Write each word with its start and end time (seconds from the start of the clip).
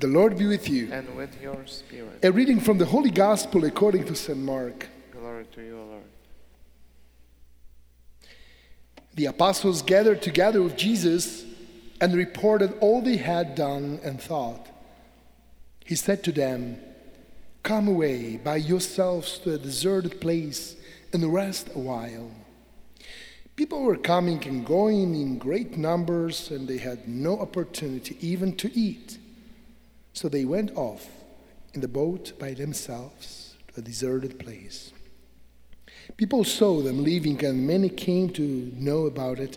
The 0.00 0.06
Lord 0.06 0.38
be 0.38 0.46
with 0.46 0.70
you. 0.70 0.90
and 0.90 1.14
with 1.14 1.42
your 1.42 1.58
spirit. 1.66 2.24
A 2.24 2.32
reading 2.32 2.58
from 2.58 2.78
the 2.78 2.86
Holy 2.86 3.10
Gospel 3.10 3.66
according 3.66 4.04
to 4.04 4.14
St. 4.14 4.38
Mark. 4.38 4.88
Glory 5.12 5.44
to 5.54 5.60
you, 5.60 5.76
Lord. 5.76 6.02
The 9.14 9.26
apostles 9.26 9.82
gathered 9.82 10.22
together 10.22 10.62
with 10.62 10.78
Jesus 10.78 11.44
and 12.00 12.14
reported 12.14 12.72
all 12.80 13.02
they 13.02 13.18
had 13.18 13.54
done 13.54 14.00
and 14.02 14.18
thought. 14.18 14.68
He 15.84 15.96
said 15.96 16.24
to 16.24 16.32
them, 16.32 16.78
Come 17.62 17.86
away 17.86 18.38
by 18.38 18.56
yourselves 18.56 19.36
to 19.40 19.52
a 19.52 19.58
deserted 19.58 20.18
place 20.18 20.76
and 21.12 21.30
rest 21.30 21.68
a 21.74 21.78
while. 21.78 22.30
People 23.54 23.82
were 23.82 23.98
coming 23.98 24.42
and 24.48 24.64
going 24.64 25.14
in 25.14 25.36
great 25.36 25.76
numbers, 25.76 26.50
and 26.50 26.66
they 26.66 26.78
had 26.78 27.06
no 27.06 27.38
opportunity 27.38 28.16
even 28.22 28.56
to 28.56 28.74
eat. 28.74 29.18
So 30.20 30.28
they 30.28 30.44
went 30.44 30.76
off 30.76 31.08
in 31.72 31.80
the 31.80 31.88
boat 31.88 32.38
by 32.38 32.52
themselves 32.52 33.54
to 33.72 33.80
a 33.80 33.82
deserted 33.82 34.38
place. 34.38 34.92
People 36.18 36.44
saw 36.44 36.82
them 36.82 37.02
leaving, 37.02 37.42
and 37.42 37.66
many 37.66 37.88
came 37.88 38.28
to 38.34 38.70
know 38.76 39.06
about 39.06 39.38
it. 39.38 39.56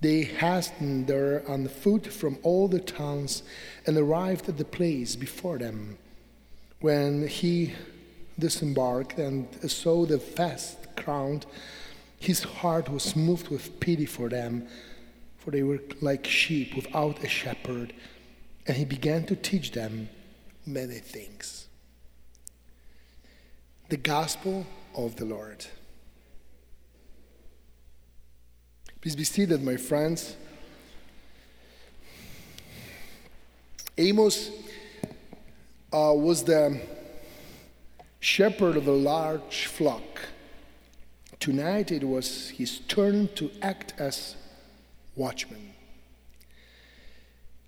They 0.00 0.22
hastened 0.22 1.08
there 1.08 1.42
on 1.46 1.68
foot 1.68 2.06
from 2.06 2.38
all 2.42 2.68
the 2.68 2.80
towns 2.80 3.42
and 3.86 3.98
arrived 3.98 4.48
at 4.48 4.56
the 4.56 4.64
place 4.64 5.14
before 5.14 5.58
them. 5.58 5.98
When 6.80 7.28
he 7.28 7.74
disembarked 8.38 9.18
and 9.18 9.46
saw 9.70 10.06
the 10.06 10.16
vast 10.16 10.96
crowd, 10.96 11.44
his 12.18 12.42
heart 12.44 12.88
was 12.88 13.14
moved 13.14 13.48
with 13.48 13.78
pity 13.78 14.06
for 14.06 14.30
them, 14.30 14.68
for 15.36 15.50
they 15.50 15.62
were 15.62 15.80
like 16.00 16.26
sheep 16.26 16.74
without 16.74 17.22
a 17.22 17.28
shepherd, 17.28 17.92
and 18.66 18.76
he 18.76 18.84
began 18.84 19.24
to 19.26 19.36
teach 19.36 19.72
them 19.72 20.08
many 20.64 20.98
things. 20.98 21.68
The 23.88 23.96
Gospel 23.96 24.66
of 24.96 25.16
the 25.16 25.24
Lord. 25.24 25.64
Please 29.00 29.14
be 29.14 29.24
seated, 29.24 29.62
my 29.62 29.76
friends. 29.76 30.36
Amos 33.96 34.50
uh, 35.92 36.12
was 36.14 36.42
the 36.42 36.80
shepherd 38.18 38.76
of 38.76 38.88
a 38.88 38.92
large 38.92 39.66
flock. 39.66 40.02
Tonight 41.38 41.92
it 41.92 42.02
was 42.02 42.50
his 42.50 42.80
turn 42.80 43.28
to 43.36 43.50
act 43.62 43.94
as 43.98 44.34
watchman. 45.14 45.75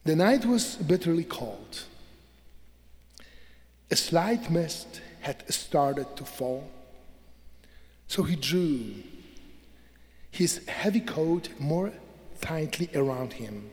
The 0.09 0.17
night 0.17 0.47
was 0.47 0.77
bitterly 0.77 1.25
cold. 1.25 1.85
A 3.91 3.95
slight 3.95 4.51
mist 4.51 5.03
had 5.21 5.45
started 5.53 6.17
to 6.17 6.25
fall, 6.25 6.71
so 8.07 8.23
he 8.23 8.35
drew 8.35 9.03
his 10.31 10.67
heavy 10.67 11.01
coat 11.01 11.51
more 11.59 11.93
tightly 12.41 12.89
around 12.95 13.35
him. 13.35 13.71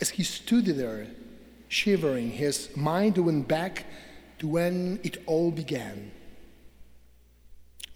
As 0.00 0.10
he 0.10 0.22
stood 0.22 0.66
there, 0.66 1.08
shivering, 1.66 2.30
his 2.30 2.68
mind 2.76 3.18
went 3.18 3.48
back 3.48 3.86
to 4.38 4.46
when 4.46 5.00
it 5.02 5.24
all 5.26 5.50
began. 5.50 6.12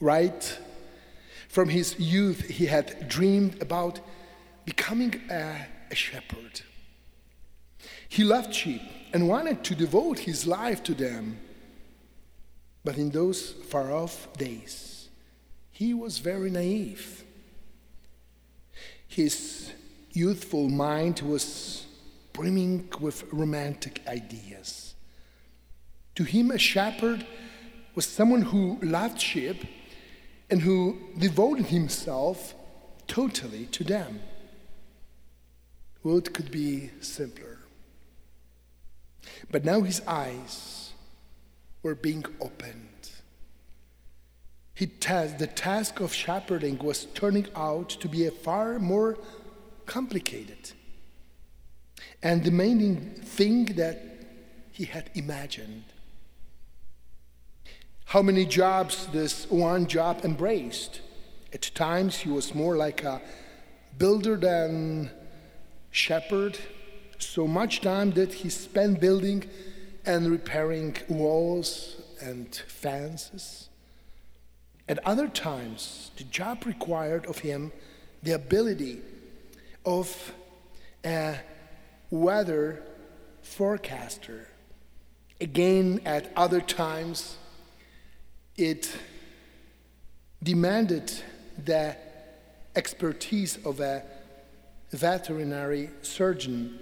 Right 0.00 0.58
from 1.48 1.68
his 1.68 1.96
youth, 1.96 2.40
he 2.48 2.66
had 2.66 3.08
dreamed 3.08 3.62
about 3.62 4.00
becoming 4.64 5.14
a, 5.30 5.64
a 5.92 5.94
shepherd. 5.94 6.62
He 8.08 8.24
loved 8.24 8.54
sheep 8.54 8.82
and 9.12 9.28
wanted 9.28 9.64
to 9.64 9.74
devote 9.74 10.20
his 10.20 10.46
life 10.46 10.82
to 10.84 10.94
them. 10.94 11.38
But 12.84 12.98
in 12.98 13.10
those 13.10 13.52
far 13.52 13.92
off 13.92 14.28
days, 14.36 15.08
he 15.70 15.92
was 15.92 16.18
very 16.18 16.50
naive. 16.50 17.24
His 19.08 19.72
youthful 20.12 20.68
mind 20.68 21.20
was 21.20 21.86
brimming 22.32 22.88
with 23.00 23.24
romantic 23.32 24.00
ideas. 24.06 24.94
To 26.16 26.24
him, 26.24 26.50
a 26.50 26.58
shepherd 26.58 27.26
was 27.94 28.06
someone 28.06 28.42
who 28.42 28.78
loved 28.82 29.20
sheep 29.20 29.64
and 30.50 30.60
who 30.60 30.98
devoted 31.18 31.66
himself 31.66 32.54
totally 33.06 33.66
to 33.66 33.84
them. 33.84 34.20
What 36.02 36.32
could 36.32 36.50
be 36.50 36.90
simpler? 37.00 37.55
But 39.50 39.64
now 39.64 39.80
his 39.82 40.00
eyes 40.06 40.92
were 41.82 41.94
being 41.94 42.24
opened. 42.40 42.82
Tas- 45.00 45.34
the 45.34 45.46
task 45.46 46.00
of 46.00 46.12
shepherding 46.12 46.78
was 46.78 47.06
turning 47.14 47.46
out 47.54 47.88
to 47.88 48.08
be 48.08 48.26
a 48.26 48.30
far 48.30 48.78
more 48.78 49.18
complicated 49.86 50.72
and 52.22 52.42
demanding 52.42 53.14
thing 53.22 53.64
that 53.76 54.02
he 54.72 54.84
had 54.84 55.10
imagined. 55.14 55.84
How 58.06 58.22
many 58.22 58.44
jobs 58.44 59.06
this 59.12 59.48
one 59.50 59.86
job 59.86 60.24
embraced? 60.24 61.00
At 61.52 61.70
times 61.74 62.16
he 62.16 62.28
was 62.28 62.54
more 62.54 62.76
like 62.76 63.02
a 63.02 63.22
builder 63.96 64.36
than 64.36 65.10
shepherd. 65.90 66.58
So 67.18 67.46
much 67.46 67.80
time 67.80 68.10
did 68.10 68.32
he 68.32 68.48
spend 68.50 69.00
building 69.00 69.48
and 70.04 70.30
repairing 70.30 70.96
walls 71.08 71.96
and 72.20 72.54
fences. 72.54 73.68
At 74.88 75.04
other 75.04 75.26
times, 75.26 76.12
the 76.16 76.24
job 76.24 76.64
required 76.64 77.26
of 77.26 77.38
him 77.38 77.72
the 78.22 78.32
ability 78.32 79.00
of 79.84 80.32
a 81.04 81.38
weather 82.10 82.82
forecaster. 83.42 84.48
Again, 85.40 86.00
at 86.04 86.32
other 86.36 86.60
times, 86.60 87.36
it 88.56 88.96
demanded 90.42 91.12
the 91.64 91.96
expertise 92.76 93.58
of 93.64 93.80
a 93.80 94.02
veterinary 94.92 95.90
surgeon 96.02 96.78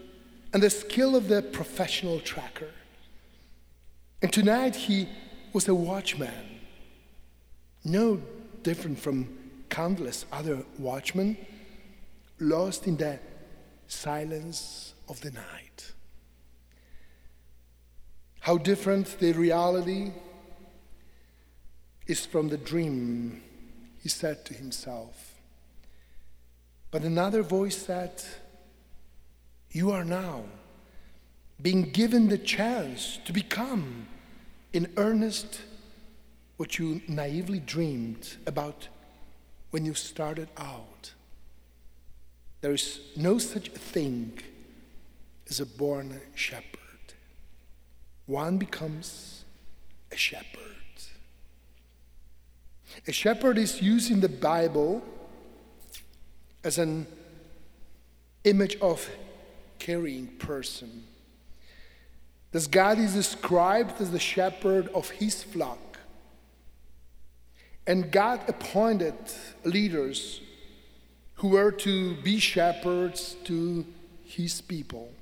and 0.54 0.62
the 0.62 0.70
skill 0.70 1.16
of 1.16 1.26
the 1.26 1.42
professional 1.42 2.20
tracker. 2.20 2.70
And 4.22 4.32
tonight 4.32 4.76
he 4.76 5.09
was 5.53 5.66
a 5.66 5.75
watchman, 5.75 6.60
no 7.84 8.22
different 8.62 9.00
from 9.00 9.37
countless 9.69 10.25
other 10.31 10.65
watchmen, 10.78 11.37
lost 12.38 12.87
in 12.87 12.97
the 12.97 13.19
silence 13.88 14.94
of 15.09 15.20
the 15.22 15.32
night. 15.32 15.92
How 18.38 18.56
different 18.56 19.19
the 19.19 19.32
reality 19.32 20.12
is 22.06 22.25
from 22.25 22.48
the 22.48 22.59
dream, 22.59 23.42
he 24.00 24.09
said 24.09 24.44
to 24.44 24.54
himself. 24.54 25.34
But 26.92 27.03
another 27.03 27.42
voice 27.42 27.76
said, 27.76 28.22
You 29.75 29.91
are 29.91 30.05
now 30.05 30.45
being 31.61 31.91
given 31.91 32.29
the 32.29 32.39
chance 32.39 33.19
to 33.25 33.33
become 33.33 34.07
in 34.73 34.87
earnest 34.97 35.62
what 36.59 36.79
you 36.79 37.03
naively 37.09 37.59
dreamed 37.59 38.37
about 38.47 38.87
when 39.73 39.84
you 39.84 39.93
started 39.95 40.49
out. 40.57 41.13
There 42.61 42.73
is 42.73 43.01
no 43.17 43.39
such 43.39 43.71
thing 43.71 44.39
as 45.51 45.59
a 45.59 45.67
born 45.67 46.21
shepherd. 46.37 47.15
One 48.27 48.59
becomes 48.59 49.45
a 50.13 50.16
shepherd. 50.16 50.77
A 53.09 53.13
shepherd 53.13 53.59
is 53.59 53.83
used 53.83 54.13
in 54.13 54.21
the 54.21 54.28
Bible 54.28 55.03
as 56.63 56.78
an 56.78 57.09
image 58.45 58.77
of 58.77 59.10
carrying 59.78 60.26
person. 60.26 61.04
Thus, 62.53 62.66
God 62.66 62.98
is 62.98 63.15
described 63.15 64.00
as 64.00 64.10
the 64.10 64.18
shepherd 64.18 64.88
of 64.88 65.10
his 65.10 65.42
flock. 65.42 65.98
And 67.86 68.10
God 68.10 68.41
appointed 68.48 69.15
leaders 69.65 70.41
who 71.34 71.48
were 71.48 71.72
to 71.72 72.15
be 72.22 72.38
shepherds 72.38 73.36
to 73.44 73.84
his 74.24 74.60
people. 74.60 75.12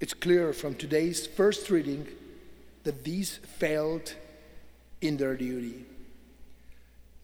It's 0.00 0.14
clear 0.14 0.52
from 0.52 0.74
today's 0.74 1.26
first 1.26 1.70
reading 1.70 2.06
that 2.84 3.04
these 3.04 3.36
failed 3.58 4.14
in 5.00 5.16
their 5.16 5.36
duty. 5.36 5.84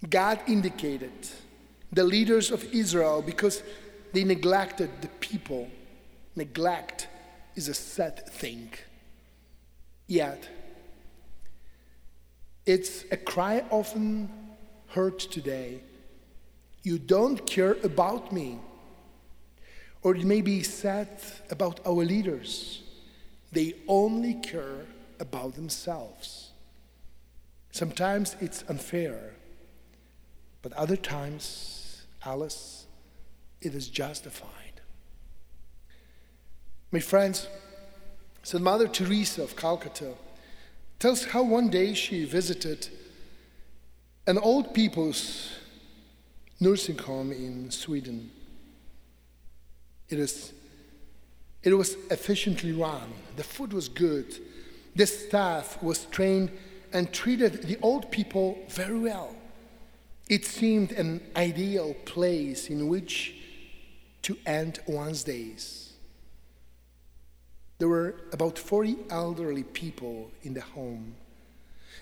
God 0.09 0.41
indicated 0.47 1.13
the 1.93 2.05
leaders 2.05 2.51
of 2.51 2.65
Israel 2.73 3.23
because 3.23 3.63
they 4.13 4.25
neglected 4.25 4.91
the 5.01 5.09
people, 5.21 5.69
neglect 6.37 7.09
is 7.55 7.69
a 7.69 7.75
sad 7.75 8.27
thing. 8.29 8.71
Yet, 10.07 10.49
it's 12.67 13.05
a 13.11 13.17
cry 13.17 13.65
often 13.71 14.29
heard 14.89 15.19
today 15.19 15.83
You 16.83 16.99
don't 16.99 17.47
care 17.47 17.77
about 17.85 18.33
me. 18.33 18.59
Or 20.03 20.17
it 20.17 20.25
may 20.25 20.41
be 20.41 20.63
said 20.63 21.21
about 21.51 21.81
our 21.85 22.05
leaders 22.05 22.83
they 23.53 23.75
only 23.89 24.35
care 24.35 24.87
about 25.19 25.55
themselves. 25.55 26.53
Sometimes 27.73 28.37
it's 28.41 28.65
unfair, 28.69 29.35
but 30.63 30.73
other 30.75 30.97
times, 30.97 32.07
Alice, 32.25 32.87
it 33.61 33.75
is 33.75 33.89
justified. 33.89 34.81
My 36.93 37.01
friends, 37.01 37.47
St. 38.43 38.63
Mother 38.63 38.89
Teresa 38.89 39.43
of 39.43 39.55
Calcutta 39.55 40.15
tells 40.99 41.25
how 41.25 41.43
one 41.43 41.69
day 41.69 41.95
she 41.95 42.25
visited 42.25 42.89
an 44.27 44.39
old 44.39 44.75
people's 44.75 45.53
nursing 46.59 46.99
home 46.99 47.33
in 47.33 47.71
Sweden. 47.71 48.31
It, 50.09 50.19
is, 50.19 50.53
it 51.63 51.73
was 51.75 51.97
efficiently 52.11 52.73
run, 52.73 53.13
the 53.37 53.45
food 53.45 53.73
was 53.73 53.89
good, 53.89 54.37
the 54.97 55.07
staff 55.07 55.83
was 55.83 56.07
trained 56.07 56.51
and 56.93 57.13
treated 57.13 57.63
the 57.63 57.79
old 57.81 58.11
people 58.11 58.59
very 58.69 58.99
well. 58.99 59.35
It 60.29 60.45
seemed 60.45 60.93
an 60.93 61.23
ideal 61.37 61.95
place 62.05 62.69
in 62.69 62.89
which 62.89 63.35
to 64.23 64.37
end 64.47 64.81
one's 64.87 65.25
days. 65.25 65.93
There 67.79 67.89
were 67.89 68.17
about 68.33 68.59
40 68.59 68.97
elderly 69.09 69.63
people 69.63 70.31
in 70.43 70.55
the 70.55 70.61
home. 70.61 71.15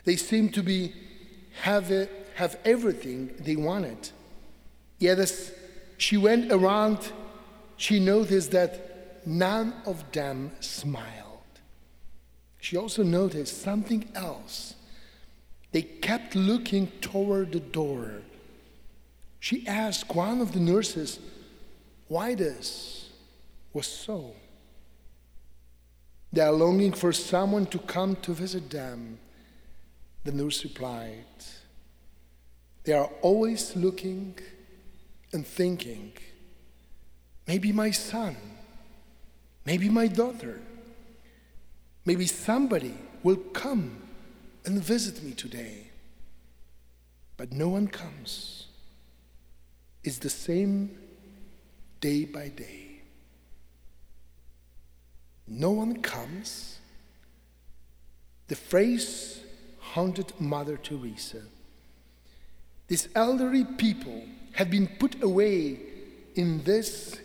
They 0.04 0.16
seemed 0.16 0.54
to 0.54 0.62
be 0.62 0.92
have, 1.62 1.88
have 2.34 2.58
everything 2.64 3.34
they 3.38 3.56
wanted. 3.56 4.10
Yet 4.98 5.18
as 5.18 5.52
she 5.96 6.16
went 6.16 6.52
around, 6.52 7.12
she 7.76 8.00
noticed 8.00 8.50
that 8.50 9.26
none 9.26 9.72
of 9.86 10.10
them 10.12 10.50
smiled. 10.60 11.38
She 12.60 12.76
also 12.76 13.02
noticed 13.02 13.62
something 13.62 14.08
else. 14.14 14.74
They 15.70 15.82
kept 15.82 16.34
looking 16.34 16.88
toward 17.00 17.52
the 17.52 17.60
door. 17.60 18.22
She 19.38 19.66
asked 19.66 20.14
one 20.14 20.40
of 20.40 20.52
the 20.52 20.60
nurses 20.60 21.20
why 22.08 22.34
this 22.34 23.10
was 23.72 23.86
so. 23.86 24.34
They 26.32 26.42
are 26.42 26.52
longing 26.52 26.92
for 26.92 27.12
someone 27.12 27.66
to 27.66 27.78
come 27.78 28.16
to 28.16 28.32
visit 28.32 28.70
them. 28.70 29.18
The 30.24 30.32
nurse 30.32 30.64
replied, 30.64 31.24
They 32.84 32.92
are 32.92 33.10
always 33.22 33.76
looking 33.76 34.38
and 35.32 35.46
thinking, 35.46 36.12
maybe 37.46 37.72
my 37.72 37.90
son, 37.90 38.36
maybe 39.64 39.88
my 39.88 40.06
daughter, 40.06 40.60
maybe 42.04 42.26
somebody 42.26 42.94
will 43.22 43.36
come 43.36 44.02
and 44.64 44.82
visit 44.82 45.22
me 45.22 45.32
today. 45.32 45.90
But 47.36 47.52
no 47.52 47.68
one 47.68 47.88
comes. 47.88 48.66
It's 50.02 50.18
the 50.18 50.30
same 50.30 50.98
day 52.00 52.24
by 52.24 52.48
day. 52.48 53.00
No 55.46 55.70
one 55.70 56.02
comes. 56.02 56.78
The 58.48 58.56
phrase 58.56 59.40
haunted 59.80 60.32
Mother 60.38 60.76
Teresa. 60.76 61.42
These 62.86 63.08
elderly 63.14 63.64
people 63.64 64.22
had 64.52 64.70
been 64.70 64.86
put 64.86 65.22
away 65.22 65.78
in 66.34 66.62
this 66.64 67.18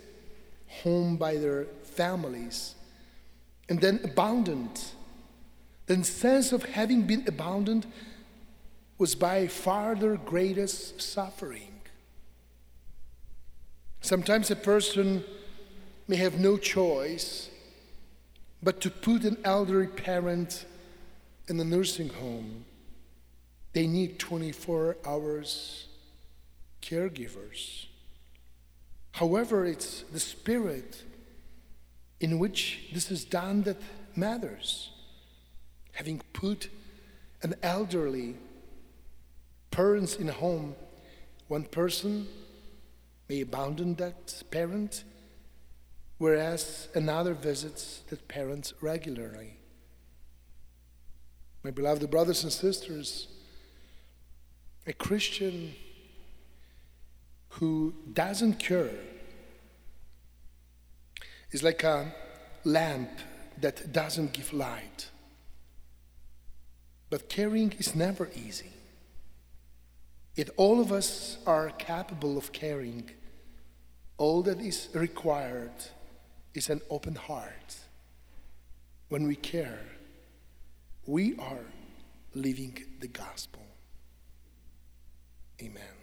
home 0.68 1.18
by 1.18 1.38
their 1.38 1.66
families 1.84 2.76
and 3.70 3.80
then 3.80 4.00
abandoned. 4.04 4.82
The 5.86 6.04
sense 6.04 6.52
of 6.52 6.64
having 6.64 7.04
been 7.04 7.24
abandoned 7.28 7.86
was 8.98 9.16
by 9.16 9.48
far 9.48 9.96
their 9.96 10.16
greatest 10.16 11.02
suffering. 11.02 11.73
Sometimes 14.04 14.52
a 14.52 14.58
person 14.58 15.24
may 16.10 16.18
have 16.18 16.38
no 16.38 16.58
choice 16.58 17.50
but 18.62 18.82
to 18.82 18.92
put 18.92 19.24
an 19.24 19.38
elderly 19.46 19.88
parent 19.88 20.66
in 21.48 21.58
a 21.58 21.64
nursing 21.64 22.10
home. 22.10 22.66
They 23.72 23.88
need 23.88 24.20
24 24.20 24.98
hours 25.06 25.88
caregivers. 26.82 27.86
However, 29.14 29.66
it's 29.66 30.02
the 30.12 30.20
spirit 30.20 31.02
in 32.20 32.40
which 32.40 32.90
this 32.94 33.10
is 33.10 33.24
done 33.24 33.64
that 33.64 33.78
matters. 34.18 34.90
Having 35.94 36.24
put 36.34 36.68
an 37.42 37.56
elderly 37.64 38.36
parents 39.72 40.18
in 40.18 40.28
a 40.28 40.34
home, 40.34 40.76
one 41.48 41.64
person 41.64 42.28
may 43.34 43.42
abandon 43.42 43.96
that 43.96 44.44
parent, 44.52 45.04
whereas 46.20 46.88
another 46.94 47.34
visits 47.34 48.02
that 48.10 48.28
parent 48.28 48.74
regularly. 48.80 49.58
My 51.64 51.72
beloved 51.72 52.12
brothers 52.12 52.44
and 52.44 52.54
sisters, 52.54 53.28
a 54.86 54.94
Christian 54.94 55.74
who 57.58 57.96
doesn't 58.14 58.60
care 58.60 59.00
is 61.52 61.64
like 61.64 61.84
a 61.84 62.14
lamp 62.64 63.10
that 63.62 63.92
doesn't 63.92 64.34
give 64.34 64.54
light. 64.54 65.10
But 67.10 67.30
caring 67.30 67.72
is 67.80 67.96
never 67.96 68.30
easy. 68.36 68.74
Yet 70.36 70.50
all 70.56 70.80
of 70.80 70.92
us 70.92 71.38
are 71.48 71.70
capable 71.72 72.38
of 72.38 72.52
caring. 72.52 73.10
All 74.18 74.42
that 74.44 74.62
is 74.62 74.90
required 74.94 75.72
is 76.54 76.70
an 76.70 76.82
open 76.90 77.16
heart. 77.16 77.76
When 79.10 79.28
we 79.28 79.36
care, 79.36 79.82
we 81.06 81.36
are 81.38 81.66
living 82.34 82.78
the 83.00 83.08
gospel. 83.08 83.66
Amen. 85.62 86.03